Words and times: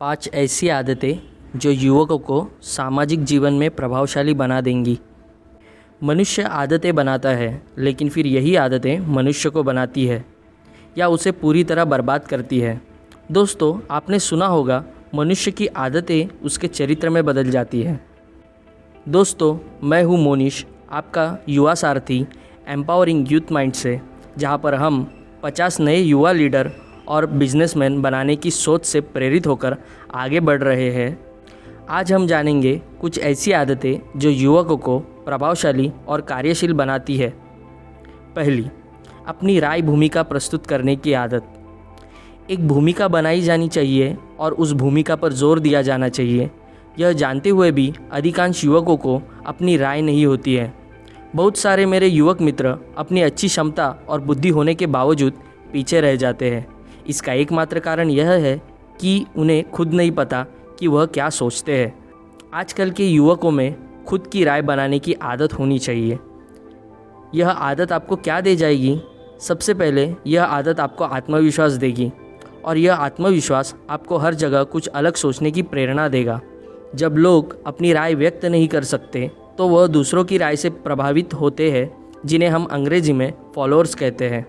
पाँच 0.00 0.30
ऐसी 0.34 0.68
आदतें 0.68 1.18
जो 1.58 1.70
युवकों 1.70 2.18
को 2.18 2.48
सामाजिक 2.62 3.24
जीवन 3.24 3.52
में 3.52 3.70
प्रभावशाली 3.70 4.34
बना 4.34 4.60
देंगी। 4.60 4.98
मनुष्य 6.02 6.42
आदतें 6.42 6.94
बनाता 6.94 7.28
है, 7.28 7.62
लेकिन 7.78 8.08
फिर 8.08 8.26
यही 8.26 8.56
आदतें 8.56 9.00
मनुष्य 9.00 9.50
को 9.50 9.62
बनाती 9.62 10.06
है, 10.06 10.24
या 10.98 11.08
उसे 11.08 11.32
पूरी 11.32 11.64
तरह 11.64 11.84
बर्बाद 11.84 12.24
करती 12.24 12.60
है। 12.60 12.80
दोस्तों, 13.32 13.80
आपने 13.90 14.18
सुना 14.18 14.46
होगा, 14.46 14.84
मनुष्य 15.14 15.50
की 15.50 15.66
आदतें 15.66 16.38
उसके 16.42 16.68
चरित्र 16.68 17.10
में 17.10 17.24
बदल 17.24 17.50
जाती 17.50 17.82
है। 17.82 18.00
दोस्तों, 19.08 19.58
मैं 19.88 20.04
हूँ 20.04 20.18
मोनिश, 20.18 20.66
आपका 20.90 21.38
युवा 21.48 21.74
सारथी 21.74 22.26
एम्पावरिंग 22.68 23.32
यूथ 23.32 23.52
माइंड 23.52 23.72
से 23.72 24.00
जहाँ 24.38 24.58
पर 24.58 24.74
हम 24.74 25.10
50 25.42 25.80
नए 25.80 25.96
युवा 25.96 26.32
लीडर 26.32 26.70
और 27.10 27.26
बिजनेसमैन 27.26 28.02
बनाने 28.02 28.36
की 28.36 28.50
सोच 28.50 28.84
से 28.84 29.00
प्रेरित 29.00 29.46
होकर 29.46 29.76
आगे 30.14 30.40
बढ़ 30.40 30.62
रहे 30.62 30.90
हैं। 30.90 31.18
आज 31.88 32.12
हम 32.12 32.26
जानेंगे 32.26 32.80
कुछ 33.00 33.18
ऐसी 33.18 33.52
आदतें 33.52 34.18
जो 34.18 34.30
युवकों 34.30 34.76
को 34.76 34.98
प्रभावशाली 34.98 35.92
और 36.08 36.20
कार्यशील 36.20 36.72
बनाती 36.72 37.16
है। 37.16 37.30
पहली, 38.36 38.66
अपनी 39.26 39.58
राय 39.60 39.82
भूमिका 39.82 40.22
प्रस्तुत 40.22 40.66
करने 40.66 40.96
की 40.96 41.12
आदत। 41.12 41.42
एक 42.50 42.68
भूमिका 42.68 43.08
बनाई 43.08 43.40
जानी 43.40 43.68
चाहिए 43.68 44.16
और 44.38 44.52
उस 44.52 44.72
भूमिका 44.72 45.16
पर 45.16 45.32
ज़ोर 45.32 45.58
दिया 45.60 45.82
जाना 45.82 46.08
चाहिए। 46.08 46.50
यह 46.98 47.12
जानते 47.12 47.50
हुए 47.50 47.70
भी 47.72 47.92
अधिकांश 48.12 48.64
युवकों 48.64 48.96
को 48.96 49.22
अपनी 49.46 49.76
राय 49.76 50.02
नहीं 50.02 50.26
होती 50.26 50.54
है। 50.54 50.72
बहुत 51.34 51.56
सारे 51.56 51.86
मेरे 51.86 52.06
युवक 52.06 52.40
मित्र 52.40 52.76
अपनी 52.98 53.20
अच्छी 53.20 53.48
क्षमता 53.48 53.88
और 54.08 54.20
बुद्धि 54.20 54.48
होने 54.48 54.74
के 54.74 54.86
बावजूद 54.86 55.32
पीछे 55.72 56.00
रह 56.00 56.16
जाते 56.16 56.50
हैं। 56.50 56.66
इसका 57.08 57.32
एकमात्र 57.32 57.78
कारण 57.78 58.10
यह 58.10 58.30
है 58.30 58.56
कि 59.00 59.26
उन्हें 59.36 59.70
खुद 59.70 59.94
नहीं 59.94 60.10
पता 60.10 60.44
कि 60.78 60.86
वह 60.86 61.06
क्या 61.06 61.28
सोचते 61.30 61.76
हैं। 61.78 61.94
आजकल 62.54 62.90
के 62.90 63.06
युवकों 63.06 63.50
में 63.50 63.74
खुद 64.04 64.26
की 64.26 64.44
राय 64.44 64.62
बनाने 64.62 64.98
की 64.98 65.12
आदत 65.12 65.52
होनी 65.52 65.78
चाहिए। 65.78 66.18
यह 67.34 67.48
आदत 67.48 67.92
आपको 67.92 68.16
क्या 68.16 68.40
दे 68.40 68.56
जाएगी? 68.56 69.00
सबसे 69.40 69.74
पहले 69.74 70.14
यह 70.26 70.44
आदत 70.44 70.80
आपको 70.80 71.04
आत्मविश्वास 71.04 71.72
देगी 71.72 72.10
और 72.64 72.76
यह 72.76 72.94
आत्मविश्वास 72.94 73.74
आपको 73.90 74.16
हर 74.16 74.34
जगह 74.34 74.62
कुछ 74.62 74.86
अलग 74.86 75.14
सोचने 75.14 75.50
की 75.50 75.62
प्रेरणा 75.62 76.08
देगा। 76.08 76.40
जब 76.94 77.14
लोग 77.16 77.56
अपनी 77.66 77.92
राय 77.92 78.14
व्यक्त 78.14 78.44
नहीं 78.44 78.68
कर 78.68 78.84
सकते 78.84 79.30
तो 79.58 79.68
वह 79.68 79.86
दूसरों 79.86 80.24
की 80.24 80.38
राय 80.38 80.56
से 80.56 80.70
प्रभावित 80.70 81.34
होते 81.34 81.70
हैं, 81.70 82.12
जिन्हें 82.26 82.48
हम 82.50 82.64
अंग्रेज़ी 82.64 83.12
में 83.12 83.32
फॉलोअर्स 83.54 83.94
कहते 83.94 84.28
हैं। 84.28 84.46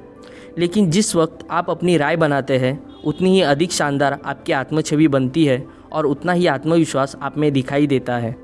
लेकिन 0.58 0.92
जिस 0.92 1.16
वक्त 1.16 1.48
आप 1.52 1.70
अपनी 1.70 1.98
राय 1.98 2.16
बनाते 2.16 2.58
हैं, 2.58 2.84
उतनी 3.06 3.30
ही 3.30 3.42
अधिक 3.42 3.72
शानदार 3.72 4.20
आपकी 4.26 4.54
आत्म 4.54 4.82
छवि 4.82 5.08
बनती 5.08 5.46
है 5.46 5.68
और 5.92 6.06
उतना 6.06 6.32
ही 6.32 6.48
आत्मविश्वास 6.48 7.18
आप 7.22 7.38
में 7.38 7.54
दिखाई 7.54 7.88
देता 7.88 8.18
है। 8.18 8.36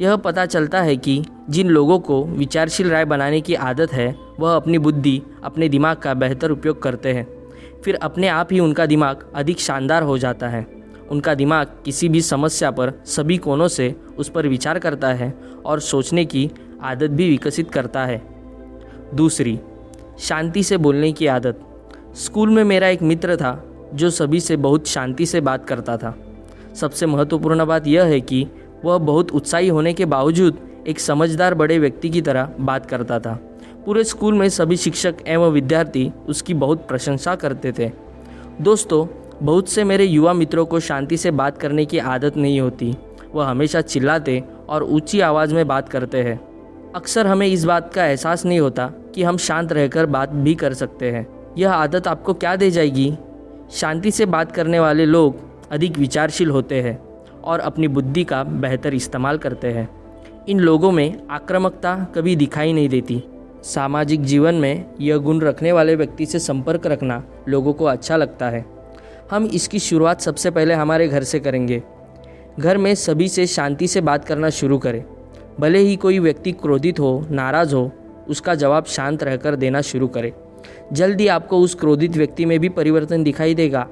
यह 0.00 0.16
पता 0.16 0.46
चलता 0.46 0.82
है 0.82 0.96
कि 0.96 1.24
जिन 1.50 1.68
लोगों 1.68 1.98
को 1.98 2.24
विचारशील 2.24 2.90
राय 2.90 3.04
बनाने 3.04 3.40
की 3.40 3.54
आदत 3.54 3.92
है, 3.92 4.16
वह 4.40 4.56
अपनी 4.56 4.78
बुद्धि, 4.78 5.22
अपने 5.44 5.68
दिमाग 5.68 5.96
का 5.96 6.14
बेहतर 6.14 6.50
उपयोग 6.50 6.82
करते 6.82 7.12
हैं। 7.12 7.50
फिर 7.84 7.94
अपने 7.94 8.28
आप 8.28 8.48
ही 8.52 8.60
उनका 8.60 8.86
दिमाग 8.86 9.32
अधिक 9.34 9.60
शानदार 9.60 10.02
हो 10.02 10.18
जाता 10.18 10.48
है। 10.48 10.66
उनका 11.10 11.34
दिमाग 11.34 11.66
किसी 11.84 12.08
भी 12.08 12.20
समस्या 12.20 12.70
पर 12.70 12.92
सभी 13.06 13.36
कोनों 13.36 13.68
से 13.68 13.94
उस 14.18 14.28
पर 14.28 14.48
विचार 14.48 14.78
करता 14.78 15.08
है 15.08 15.38
और 15.64 15.80
सोचने 15.80 16.24
की 16.24 16.50
आदत 16.82 17.10
भी 17.10 17.28
विकसित 17.28 17.70
करता 17.70 18.04
है। 18.04 18.22
दूसरी 19.14 19.60
शांति 20.18 20.62
से 20.62 20.76
बोलने 20.76 21.12
की 21.12 21.26
आदत। 21.26 21.60
स्कूल 22.14 22.50
में 22.50 22.64
मेरा 22.64 22.88
एक 22.88 23.02
मित्र 23.02 23.36
था, 23.36 23.64
जो 23.94 24.10
सभी 24.10 24.40
से 24.40 24.56
बहुत 24.56 24.86
शांति 24.86 25.26
से 25.26 25.40
बात 25.40 25.64
करता 25.64 25.96
था। 25.96 26.18
सबसे 26.74 27.06
महत्वपूर्ण 27.06 27.64
बात 27.64 27.86
यह 27.86 28.04
है 28.04 28.20
कि 28.20 28.46
वह 28.84 28.98
बहुत 28.98 29.30
उत्साही 29.30 29.68
होने 29.68 29.92
के 29.92 30.04
बावजूद 30.04 30.58
एक 30.88 31.00
समझदार 31.00 31.54
बड़े 31.54 31.78
व्यक्ति 31.78 32.10
की 32.10 32.22
तरह 32.22 32.50
बात 32.60 32.86
करता 32.86 33.18
था। 33.18 33.34
पूरे 33.86 34.04
स्कूल 34.04 34.34
में 34.34 34.48
सभी 34.48 34.76
शिक्षक 34.76 35.14
एवं 35.26 35.50
विद्यार्थी 35.50 36.12
उसकी 36.28 36.54
बहुत 36.54 36.88
प्रशंसा 36.88 37.34
करते 37.34 37.72
थे। 37.72 37.90
दोस्तों, 38.60 39.06
बहुत 39.46 39.68
से 39.68 39.84
मेरे 39.84 40.04
युवा 40.04 40.32
मित्रों 40.32 40.66
को 40.66 40.80
शांति 40.80 41.16
से 41.16 41.30
बात 41.30 41.58
करने 41.58 41.84
की 41.84 41.98
आदत 41.98 42.36
नहीं 42.36 42.60
होती। 42.60 42.96
वह 43.34 43.46
हमेशा 43.46 43.80
चिल्लाते 43.80 44.44
और 44.68 44.82
ऊँची 44.82 45.20
आवाज़ 45.20 45.54
में 45.54 45.68
बात 45.68 45.88
करते 45.88 46.18
हैं। 46.18 46.51
अक्सर 46.94 47.26
हमें 47.26 47.46
इस 47.46 47.64
बात 47.64 47.94
का 47.94 48.06
एहसास 48.06 48.44
नहीं 48.44 48.60
होता 48.60 48.86
कि 49.14 49.22
हम 49.22 49.36
शांत 49.36 49.72
रहकर 49.72 50.06
बात 50.06 50.28
भी 50.28 50.54
कर 50.54 50.74
सकते 50.74 51.10
हैं। 51.10 51.54
यह 51.58 51.72
आदत 51.72 52.08
आपको 52.08 52.34
क्या 52.34 52.56
दे 52.56 52.70
जाएगी? 52.70 53.18
शांति 53.70 54.10
से 54.10 54.26
बात 54.26 54.52
करने 54.52 54.80
वाले 54.80 55.06
लोग 55.06 55.36
अधिक 55.70 55.98
विचारशील 55.98 56.50
होते 56.50 56.82
हैं 56.82 57.02
और 57.44 57.60
अपनी 57.60 57.88
बुद्धि 57.88 58.24
का 58.24 58.44
बेहतर 58.44 58.94
इस्तेमाल 58.94 59.38
करते 59.38 59.68
हैं। 59.68 59.88
इन 60.48 60.60
लोगों 60.60 60.90
में 60.90 61.28
आक्रामकता 61.30 62.06
कभी 62.14 62.36
दिखाई 62.36 62.72
नहीं 62.72 62.88
देती। 62.88 63.24
सामाजिक 63.62 64.22
जीवन 64.22 64.54
में 64.54 64.84
यह 65.00 65.16
गुण 65.16 65.40
रखने 65.40 65.72
वाले 65.72 65.96
व्यक्ति 65.96 66.26
से 66.26 66.38
संपर्क 66.38 66.86
रखना 66.86 67.24
लोगों 67.48 67.72
को 67.72 67.84
अच्छा 67.84 68.16
लगता 68.16 68.48
है। 68.48 68.66
हम 69.30 69.44
इसकी 69.44 69.78
शुरुआत 69.78 70.20
सबसे 70.20 70.50
पहले 70.50 70.74
हमारे 70.74 71.08
घर 71.08 71.22
से 71.22 71.40
करेंगे। 71.40 71.82
घर 72.58 72.78
में 72.78 72.94
सभी 72.94 73.28
से 73.28 73.46
शांति 73.46 73.88
से 73.88 74.00
बात 74.00 74.24
करना 74.24 74.50
शुरू 74.50 74.78
करें। 74.78 75.04
भले 75.60 75.78
ही 75.78 75.96
कोई 75.96 76.18
व्यक्ति 76.18 76.52
क्रोधित 76.52 77.00
हो, 77.00 77.26
नाराज़ 77.30 77.74
हो, 77.74 77.90
उसका 78.28 78.54
जवाब 78.54 78.84
शांत 78.84 79.22
रहकर 79.22 79.56
देना 79.56 79.80
शुरू 79.80 80.08
करें। 80.08 80.32
जल्दी 80.92 81.26
आपको 81.26 81.58
उस 81.58 81.74
क्रोधित 81.74 82.16
व्यक्ति 82.16 82.44
में 82.44 82.58
भी 82.58 82.68
परिवर्तन 82.68 83.22
दिखाई 83.24 83.54
देगा। 83.54 83.86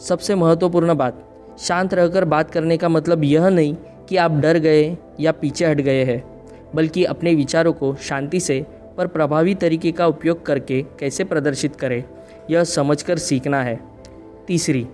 सबसे 0.00 0.34
महत्वपूर्ण 0.34 0.94
बात, 0.94 1.24
शांत 1.58 1.94
रहकर 1.94 2.24
बात 2.24 2.50
करने 2.50 2.76
का 2.76 2.88
मतलब 2.88 3.24
यह 3.24 3.48
नहीं 3.48 3.74
कि 4.08 4.16
आप 4.16 4.32
डर 4.32 4.58
गए 4.58 4.96
या 5.20 5.32
पीछे 5.32 5.66
हट 5.66 5.80
गए 5.80 6.04
हैं, 6.04 6.22
बल्कि 6.74 7.04
अपने 7.04 7.34
विचारों 7.34 7.72
को 7.72 7.94
शांति 8.00 8.40
से 8.40 8.64
पर 8.96 9.06
प्रभावी 9.06 9.54
तरीके 9.54 9.92
का 9.92 10.06
उपयोग 10.06 10.44
करके 10.46 10.82
कैसे 11.00 11.24
प्रदर्शित 11.24 11.76
करें, 11.76 12.02
यह 12.50 12.64
समझकर 12.64 13.18
सीखना 13.18 13.62
है। 13.62 13.78
तीसरी, 14.46 14.86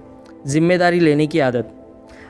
ज़िम्मेदारी 0.46 1.00
लेने 1.00 1.26
की 1.26 1.38
आदत। 1.38 1.72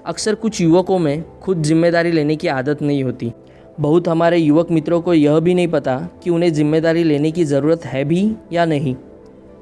अक्सर 0.06 0.34
कुछ 0.34 0.60
युवकों 0.60 0.98
में 0.98 1.24
खुद 1.40 1.62
ज़िम्मेदारी 1.62 2.12
लेने 2.12 2.36
की 2.36 2.48
आदत 2.48 2.82
नहीं 2.82 3.02
होती। 3.04 3.32
बहुत 3.78 4.08
हमारे 4.08 4.38
युवक 4.38 4.70
मित्रों 4.70 5.00
को 5.00 5.14
यह 5.14 5.38
भी 5.40 5.54
नहीं 5.54 5.68
पता 5.68 5.96
कि 6.22 6.30
उन्हें 6.30 6.52
ज़िम्मेदारी 6.52 7.02
लेने 7.04 7.30
की 7.30 7.44
ज़रूरत 7.44 7.84
है 7.84 8.04
भी 8.04 8.30
या 8.52 8.64
नहीं। 8.64 8.94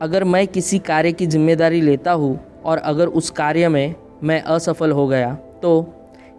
अगर 0.03 0.25
मैं 0.25 0.47
किसी 0.47 0.79
कार्य 0.79 1.13
की 1.13 1.27
ज़िम्मेदारी 1.27 1.81
लेता 1.81 2.13
हूँ 2.13 2.39
और 2.65 2.79
अगर 2.79 3.07
उस 3.09 3.31
कार्य 3.33 3.69
में 3.69 3.95
मैं 4.23 4.41
असफल 4.43 4.91
हो 4.91 5.07
गया 5.09 5.35
तो 5.63 5.73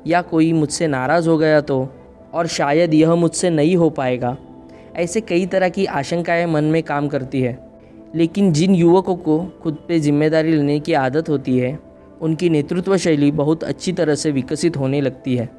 या 0.07 0.21
कोई 0.21 0.51
मुझसे 0.53 0.87
नाराज़ 0.87 1.29
हो 1.29 1.37
गया 1.37 1.61
तो 1.61 1.87
और 2.33 2.47
शायद 2.47 2.93
यह 2.93 3.13
मुझसे 3.15 3.49
नहीं 3.49 3.75
हो 3.75 3.89
पाएगा, 3.89 4.35
ऐसे 4.95 5.21
कई 5.21 5.45
तरह 5.45 5.69
की 5.69 5.85
आशंकाएँ 5.85 6.45
मन 6.45 6.63
में 6.63 6.81
काम 6.83 7.07
करती 7.07 7.41
है। 7.41 7.57
लेकिन 8.15 8.51
जिन 8.53 8.75
युवकों 8.75 9.15
को 9.17 9.37
खुद 9.63 9.77
पे 9.87 9.99
ज़िम्मेदारी 9.99 10.51
लेने 10.51 10.79
की 10.79 10.93
आदत 10.95 11.29
होती 11.29 11.57
है, 11.57 11.77
उनकी 12.21 12.49
नेतृत्व 12.49 12.97
शैली 12.97 13.31
बहुत 13.33 13.63
अच्छी 13.63 13.93
तरह 13.93 14.15
से 14.15 14.31
विकसित 14.31 14.77
होने 14.77 15.01
लगती 15.01 15.35
है। 15.35 15.49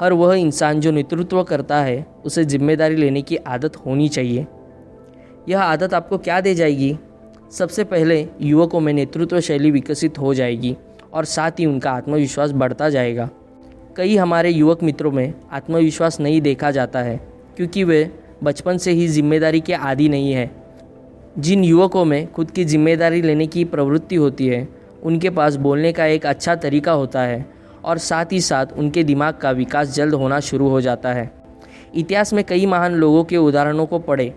हर 0.00 0.12
वह 0.12 0.34
इंसान 0.34 0.80
जो 0.80 0.90
नेतृत्व 0.90 1.42
करता 1.42 1.80
है, 1.80 2.06
उसे 2.24 2.44
ज़िम्मेदारी 2.44 2.96
लेने 2.96 3.22
की 3.22 3.36
आदत 3.36 3.76
होनी 3.76 4.08
चाहिए। 4.08 4.46
यह 5.48 5.60
आदत 5.60 5.94
आपको 5.94 6.18
क्या 6.18 6.40
दे 6.40 6.54
जाएगी? 6.54 6.96
सबसे 7.52 7.84
पहले 7.84 8.26
युवकों 8.40 8.80
में 8.80 8.92
नेतृत्व 8.92 9.40
शैली 9.40 9.70
विकसित 9.70 10.18
हो 10.18 10.34
जाएगी 10.34 10.76
और 11.12 11.24
साथ 11.24 11.50
ही 11.50 11.66
उनका 11.66 11.90
आत्मविश्वास 11.90 12.50
बढ़ता 12.52 12.88
जाएगा। 12.90 13.28
कई 13.96 14.16
हमारे 14.16 14.50
युवक 14.50 14.82
मित्रों 14.82 15.10
में 15.12 15.32
आत्मविश्वास 15.52 16.20
नहीं 16.20 16.40
देखा 16.40 16.70
जाता 16.70 16.98
है, 16.98 17.16
क्योंकि 17.56 17.84
वे 17.84 18.10
बचपन 18.44 18.78
से 18.78 18.92
ही 18.92 19.06
ज़िम्मेदारी 19.08 19.60
के 19.60 19.72
आदि 19.74 20.08
नहीं 20.08 20.32
है। 20.32 20.50
जिन 21.38 21.64
युवकों 21.64 22.04
में 22.04 22.32
खुद 22.32 22.50
की 22.50 22.64
ज़िम्मेदारी 22.64 23.22
लेने 23.22 23.46
की 23.46 23.64
प्रवृत्ति 23.64 24.16
होती 24.16 24.46
है, 24.46 24.66
उनके 25.02 25.30
पास 25.30 25.56
बोलने 25.56 25.92
का 25.92 26.06
एक 26.06 26.26
अच्छा 26.26 26.54
तरीका 26.56 26.92
होता 26.92 27.22
है 27.22 27.46
और 27.84 27.98
साथ 27.98 28.32
ही 28.32 28.40
साथ 28.40 28.72
उनके 28.78 29.04
दिमाग 29.04 29.34
का 29.34 29.50
विकास 29.52 29.94
जल्द 29.94 30.14
होना 30.14 30.40
शुरू 30.40 30.68
हो 30.68 30.80
जाता 30.80 31.12
है। 31.12 31.30
इतिहास 31.94 32.32
में 32.32 32.42
कई 32.44 32.66
महान 32.66 32.94
लोगों 32.94 33.22
के 33.24 33.36
उदाहरणों 33.36 33.86
को 33.86 33.98
पढ़े। 34.00 34.32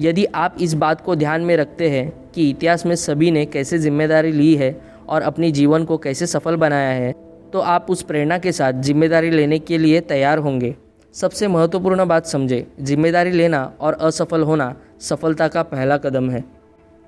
यदि 0.00 0.24
आप 0.24 0.56
इस 0.60 0.74
बात 0.74 1.00
को 1.00 1.16
ध्यान 1.16 1.42
में 1.42 1.56
रखते 1.56 1.88
हैं 1.90 2.08
कि 2.34 2.48
इतिहास 2.50 2.86
में 2.86 2.94
सभी 2.96 3.30
ने 3.30 3.44
कैसे 3.46 3.78
ज़िम्मेदारी 3.78 4.32
ली 4.32 4.54
है 4.54 4.76
और 5.08 5.22
अपने 5.22 5.50
जीवन 5.50 5.84
को 5.84 5.98
कैसे 5.98 6.26
सफल 6.26 6.56
बनाया 6.56 6.90
है 6.92 7.12
तो 7.52 7.60
आप 7.60 7.86
उस 7.90 8.02
प्रेरणा 8.02 8.38
के 8.38 8.52
साथ 8.52 8.80
ज़िम्मेदारी 8.82 9.30
लेने 9.30 9.58
के 9.58 9.78
लिए 9.78 10.00
तैयार 10.02 10.38
होंगे। 10.38 10.74
सबसे 11.14 11.48
महत्वपूर्ण 11.48 12.04
बात 12.04 12.26
समझे, 12.26 12.66
ज़िम्मेदारी 12.80 13.30
लेना 13.30 13.62
और 13.80 13.94
असफल 13.94 14.42
होना 14.42 14.74
सफलता 15.00 15.48
का 15.48 15.62
पहला 15.64 15.96
कदम 15.98 16.30
है। 16.30 16.44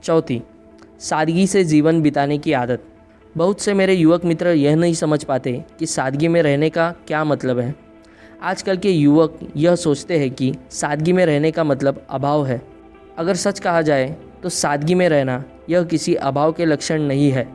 चौथी, 0.05 0.41
सादगी 1.01 1.47
से 1.47 1.65
जीवन 1.65 2.01
बिताने 2.03 2.39
की 2.39 2.53
आदत। 2.55 2.83
बहुत 3.37 3.61
से 3.61 3.73
मेरे 3.75 3.95
युवक 3.95 4.25
मित्र 4.25 4.49
यह 4.49 4.77
नहीं 4.77 4.95
समझ 4.95 5.23
पाते 5.25 5.53
कि 5.79 5.87
सादगी 5.87 6.29
में 6.29 6.41
रहने 6.43 6.69
का 6.71 6.91
क्या 7.07 7.23
मतलब 7.25 7.59
है। 7.59 7.75
आजकल 8.43 8.77
के 8.77 8.91
युवक 8.91 9.39
यह 9.57 9.75
सोचते 9.75 10.19
हैं 10.19 10.31
कि 10.31 10.53
सादगी 10.71 11.13
में 11.13 11.25
रहने 11.27 11.51
का 11.51 11.65
मतलब 11.65 12.01
अभाव 12.11 12.47
है। 12.47 12.61
अगर 13.19 13.35
सच 13.35 13.59
कहा 13.61 13.83
जाए 13.83 14.17
तो 14.43 14.49
सादगी 14.49 14.95
में 14.95 15.09
रहना 15.09 15.43
यह 15.71 15.83
किसी 15.85 16.15
अभाव 16.15 16.53
के 16.53 16.65
लक्षण 16.65 17.03
नहीं 17.03 17.31
है। 17.31 17.47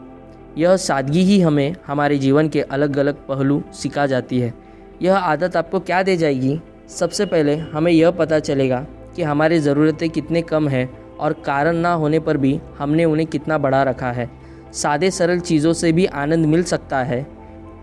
यह 0.58 0.76
सादगी 0.78 1.22
ही 1.22 1.40
हमें 1.42 1.76
हमारे 1.88 2.18
जीवन 2.18 2.50
के 2.50 2.62
अलग 2.62 2.98
अलग 2.98 3.26
पहलू 3.28 3.62
सिखा 3.74 4.06
जाती 4.06 4.40
है। 4.40 4.54
यह 5.02 5.16
आदत 5.16 5.56
आपको 5.56 5.80
क्या 5.80 6.04
दे 6.04 6.16
जाएगी? 6.18 6.60
सबसे 6.90 7.26
पहले 7.26 7.56
हमें 7.56 7.92
यह 7.92 8.12
पता 8.12 8.40
चलेगा 8.40 8.86
कि 9.16 9.24
हमारी 9.24 9.60
ज़रूरतें 9.60 10.10
कितने 10.10 10.42
कम 10.42 10.68
हैं 10.68 10.90
और 11.18 11.34
कारण 11.46 11.78
ना 11.78 11.94
होने 11.94 12.20
पर 12.20 12.38
भी 12.38 12.60
हमने 12.78 13.06
उन्हें 13.06 13.28
कितना 13.30 13.58
बढ़ा 13.58 13.84
रखा 13.84 14.12
है। 14.12 14.30
सादे 14.74 15.12
सरल 15.12 15.40
चीज़ों 15.40 15.74
से 15.74 15.92
भी 15.92 16.06
आनंद 16.06 16.46
मिल 16.46 16.64
सकता 16.64 17.04
है। 17.04 17.28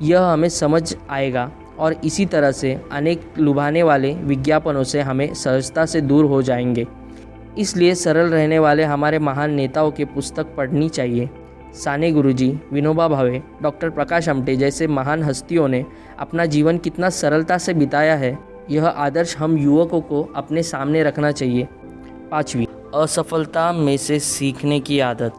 यह 0.03 0.23
हमें 0.23 0.49
समझ 0.49 0.97
आएगा 1.11 1.53
और 1.79 1.93
इसी 2.05 2.27
तरह 2.27 2.53
से 2.53 2.81
अनेक 2.93 3.33
लुभाने 3.39 3.83
वाले 3.83 4.15
विज्ञापनों 4.15 4.85
से 4.85 5.01
हमें 5.01 5.35
सहजता 5.35 5.87
से 5.87 6.01
दूर 6.01 6.25
हो 6.25 6.43
जाएँगे। 6.43 6.87
इसलिए 7.59 7.95
सरल 7.95 8.27
रहने 8.27 8.59
वाले 8.59 8.85
हमारे 8.85 9.19
महान 9.19 9.51
नेताओं 9.51 9.91
की 9.91 10.05
पुस्तक 10.05 10.47
पढ़नी 10.57 10.89
चाहिए। 10.89 11.31
साने 11.75 12.13
गुरुजी, 12.13 12.61
विनोबा 12.73 13.09
भावे, 13.09 13.43
डॉक्टर 13.63 13.91
प्रकाश 13.91 14.29
आमटे 14.29 14.57
जैसे 14.57 14.87
महान 14.87 15.23
हस्तियों 15.23 15.69
ने 15.69 15.85
अपना 16.19 16.47
जीवन 16.47 16.79
कितना 16.79 17.11
सरलता 17.11 17.59
से 17.59 17.75
बिताया 17.75 18.15
है, 18.17 18.39
यह 18.71 18.87
आदर्श 18.87 19.37
हम 19.39 19.59
युवकों 19.59 20.01
को 20.01 20.33
अपने 20.37 20.63
सामने 20.63 21.03
रखना 21.03 21.31
चाहिए। 21.31 21.69
पाँचवीं, 22.31 22.67
असफलता 22.95 23.73
में 23.73 23.97
से 23.97 24.19
सीखने 24.19 24.81
की 24.81 25.01
आदत। 25.01 25.33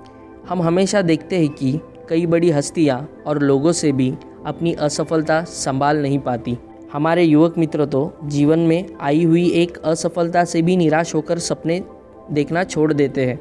हम 0.50 0.62
हमेशा 0.62 1.01
देखते 1.01 1.38
हैं 1.40 1.50
कि 1.50 1.80
कई 2.10 2.25
बड़ी 2.25 2.50
हस्तियाँ 2.51 3.10
और 3.28 3.42
लोगों 3.42 3.72
से 3.72 3.92
भी 3.92 4.13
अपनी 4.46 4.74
असफलता 4.74 5.44
संभाल 5.44 5.98
नहीं 5.98 6.19
पाती। 6.19 6.57
हमारे 6.94 7.24
युवक 7.24 7.57
मित्र 7.57 7.86
तो 7.86 8.19
जीवन 8.24 8.60
में 8.60 8.86
आई 9.01 9.24
हुई 9.24 9.50
एक 9.51 9.78
असफलता 9.78 10.44
से 10.46 10.62
भी 10.62 10.78
निराश 10.78 11.16
होकर 11.16 11.40
सपने 11.40 11.84
देखना 12.31 12.63
छोड़ 12.63 12.94
देते 12.94 13.25
हैं। 13.25 13.40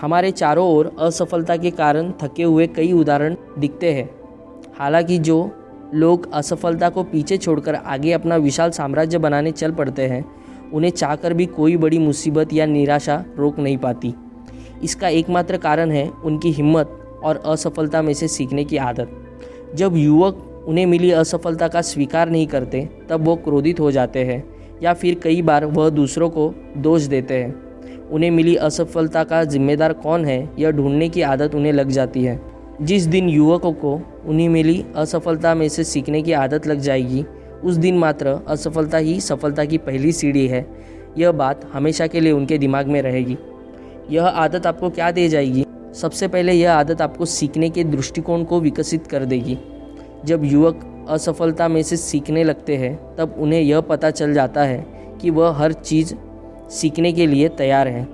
हमारे 0.00 0.30
चारों 0.30 0.68
ओर 0.68 0.96
असफलता 0.98 1.56
के 1.56 1.70
कारण 1.70 2.12
थके 2.22 2.42
हुए 2.42 2.66
कई 2.66 2.92
उदाहरण 2.92 3.36
दिखते 3.58 3.92
हैं। 3.92 4.10
हालाँकि 4.78 5.18
जो 5.18 5.50
लोग 5.94 6.32
असफलता 6.32 6.88
को 6.88 7.02
पीछे 7.02 7.36
छोड़कर 7.36 7.74
आगे 7.74 8.12
अपना 8.12 8.36
विशाल 8.36 8.70
साम्राज्य 8.70 9.18
बनाने 9.18 9.50
चल 9.50 9.72
पड़ते 9.72 10.06
हैं, 10.06 10.24
उन्हें 10.72 10.90
चाहकर 10.90 11.34
भी 11.34 11.46
कोई 11.46 11.76
बड़ी 11.76 11.98
मुसीबत 11.98 12.52
या 12.52 12.66
निराशा 12.66 13.24
रोक 13.36 13.58
नहीं 13.58 13.78
पाती। 13.78 14.14
इसका 14.82 15.08
एकमात्र 15.08 15.56
कारण 15.56 15.90
है 15.90 16.10
उनकी 16.24 16.50
हिम्मत 16.50 17.20
और 17.24 17.36
असफलता 17.36 18.02
में 18.02 18.14
से 18.14 18.28
सीखने 18.28 18.64
की 18.64 18.76
आदत। 18.76 19.08
जब 19.74 19.96
युवक 19.96 20.64
उन्हें 20.68 20.86
मिली 20.86 21.10
असफलता 21.10 21.68
का 21.68 21.82
स्वीकार 21.82 22.30
नहीं 22.30 22.46
करते, 22.46 22.88
तब 23.08 23.24
वो 23.24 23.36
क्रोधित 23.36 23.80
हो 23.80 23.90
जाते 23.90 24.24
हैं 24.24 24.54
या 24.82 24.94
फिर 24.94 25.14
कई 25.14 25.42
बार 25.42 25.64
वह 25.64 25.90
दूसरों 25.90 26.30
को 26.30 26.54
दोष 26.76 27.02
देते 27.02 27.34
हैं। 27.34 27.64
उन्हें 28.10 28.30
मिली 28.30 28.56
असफलता 28.56 29.24
का 29.24 29.44
जिम्मेदार 29.44 29.92
कौन 29.92 30.24
है 30.24 30.50
यह 30.58 30.70
ढूँढने 30.70 31.08
की 31.08 31.22
आदत 31.22 31.54
उन्हें 31.54 31.72
लग 31.72 31.88
जाती 31.88 32.24
है। 32.24 32.40
जिस 32.82 33.02
दिन 33.02 33.28
युवकों 33.28 33.72
को 33.72 34.00
उन्हें 34.26 34.48
मिली 34.48 34.84
असफलता 34.96 35.54
में 35.54 35.68
से 35.68 35.84
सीखने 35.84 36.22
की 36.22 36.32
आदत 36.32 36.66
लग 36.66 36.78
जाएगी, 36.78 37.24
उस 37.64 37.74
दिन 37.74 37.98
मात्र 37.98 38.38
असफलता 38.48 38.98
ही 38.98 39.20
सफलता 39.20 39.64
की 39.64 39.78
पहली 39.78 40.12
सीढ़ी 40.12 40.46
है। 40.46 40.66
यह 41.18 41.32
बात 41.32 41.70
हमेशा 41.72 42.06
के 42.06 42.20
लिए 42.20 42.32
उनके 42.32 42.58
दिमाग 42.58 42.86
में 42.86 43.02
रहेगी। 43.02 43.38
यह 44.10 44.26
आदत 44.26 44.66
आपको 44.66 44.90
क्या 44.90 45.10
दे 45.10 45.28
जाएगी? 45.28 45.66
सबसे 45.94 46.28
पहले 46.28 46.52
यह 46.52 46.72
आदत 46.72 47.02
आपको 47.02 47.24
सीखने 47.24 47.70
के 47.70 47.84
दृष्टिकोण 47.84 48.44
को 48.44 48.60
विकसित 48.60 49.06
कर 49.06 49.24
देगी। 49.24 49.58
जब 50.24 50.44
युवक 50.44 51.06
असफलता 51.08 51.68
में 51.68 51.82
से 51.82 51.96
सीखने 51.96 52.44
लगते 52.44 52.76
हैं, 52.76 53.16
तब 53.16 53.34
उन्हें 53.38 53.60
यह 53.60 53.80
पता 53.80 54.10
चल 54.10 54.34
जाता 54.34 54.62
है 54.62 54.86
कि 55.20 55.30
वह 55.30 55.52
हर 55.52 55.72
चीज़ 55.72 56.14
सीखने 56.70 57.12
के 57.12 57.26
लिए 57.26 57.48
तैयार 57.48 57.88
है। 57.88 58.08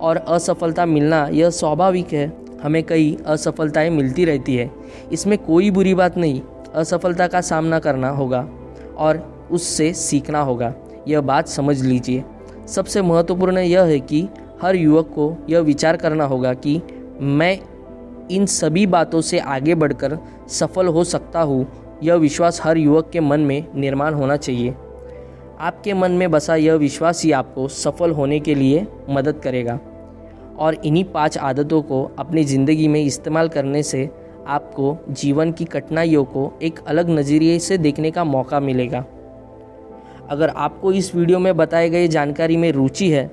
और 0.00 0.16
असफलता 0.16 0.86
मिलना 0.86 1.28
यह 1.32 1.50
स्वाभाविक 1.50 2.12
है। 2.12 2.32
हमें 2.62 2.82
कई 2.82 3.18
असफलताएँ 3.26 3.90
मिलती 3.90 4.24
रहती 4.24 4.56
है। 4.56 4.70
इसमें 5.12 5.38
कोई 5.38 5.70
बुरी 5.70 5.94
बात 5.94 6.18
नहीं, 6.18 6.40
असफलता 6.74 7.26
का 7.26 7.40
सामना 7.40 7.78
करना 7.78 8.08
होगा 8.08 8.48
और 8.96 9.46
उससे 9.50 9.92
सीखना 9.92 10.40
होगा। 10.40 10.74
यह 11.08 11.20
बात 11.20 11.48
समझ 11.48 11.82
लीजिए। 11.82 12.24
सबसे 12.68 13.02
महत्वपूर्ण 13.02 13.58
यह 13.58 13.82
है 13.82 14.00
कि 14.00 14.28
हर 14.62 14.76
युवक 14.76 15.06
को 15.06 15.36
यह 15.50 15.60
विचार 15.60 15.96
करना 15.96 16.24
होगा 16.24 16.52
कि 16.54 16.80
मैं 17.20 17.58
इन 18.30 18.46
सभी 18.46 18.86
बातों 18.86 19.20
से 19.20 19.38
आगे 19.38 19.74
बढ़कर 19.74 20.18
सफल 20.48 20.86
हो 20.86 21.04
सकता 21.04 21.40
हूँ। 21.40 21.66
यह 22.02 22.14
विश्वास 22.14 22.60
हर 22.64 22.76
युवक 22.76 23.10
के 23.12 23.20
मन 23.20 23.40
में 23.40 23.64
निर्माण 23.74 24.14
होना 24.14 24.36
चाहिए। 24.36 24.74
आपके 25.60 25.94
मन 25.94 26.12
में 26.12 26.30
बसा 26.30 26.56
यह 26.56 26.74
विश्वास 26.74 27.22
ही 27.24 27.32
आपको 27.32 27.68
सफल 27.68 28.10
होने 28.10 28.40
के 28.40 28.54
लिए 28.54 28.86
मदद 29.10 29.40
करेगा। 29.44 29.78
और 30.58 30.74
इन्हीं 30.74 31.04
पाँच 31.04 31.38
आदतों 31.38 31.82
को 31.82 32.02
अपनी 32.18 32.44
ज़िंदगी 32.44 32.88
में 32.88 33.02
इस्तेमाल 33.04 33.48
करने 33.48 33.82
से 33.82 34.08
आपको 34.46 34.96
जीवन 35.10 35.52
की 35.52 35.64
कठिनाइयों 35.64 36.24
को 36.24 36.52
एक 36.62 36.78
अलग 36.88 37.10
नज़रिए 37.10 37.58
से 37.58 37.78
देखने 37.78 38.10
का 38.10 38.24
मौका 38.24 38.60
मिलेगा। 38.60 39.04
अगर 40.30 40.48
आपको 40.48 40.92
इस 40.92 41.14
वीडियो 41.14 41.38
में 41.38 41.56
बताए 41.56 41.90
गए 41.90 42.08
जानकारी 42.08 42.56
में 42.56 42.70
रुचि 42.72 43.10
है 43.10 43.30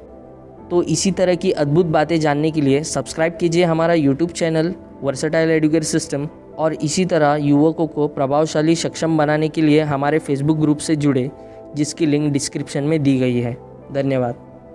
तो 0.71 0.83
इसी 0.83 1.11
तरह 1.11 1.35
की 1.35 1.51
अद्भुत 1.51 1.85
बातें 1.85 2.19
जानने 2.19 2.51
के 2.51 2.61
लिए 2.61 2.83
सब्सक्राइब 2.83 3.37
कीजिए 3.37 3.63
हमारा 3.63 3.93
YouTube 3.93 4.29
channel 4.29 4.73
versatile 5.01 5.49
educate 5.49 5.83
system 5.83 6.27
और 6.57 6.73
इसी 6.73 7.05
तरह 7.05 7.35
युवकों 7.35 7.87
को 7.87 8.07
प्रभावशाली 8.07 8.75
सक्षम 8.75 9.17
बनाने 9.17 9.49
के 9.49 9.61
लिए 9.61 9.81
हमारे 9.81 10.19
फेसबुक 10.19 10.57
ग्रुप 10.57 10.77
से 10.77 10.95
जुड़े, 10.95 11.31
जिसकी 11.75 12.05
लिंक 12.05 12.31
डिस्क्रिप्शन 12.33 12.83
में 12.83 13.03
दी 13.03 13.17
गई 13.19 13.39
है। 13.39 13.57
धन्यवाद। 13.91 14.35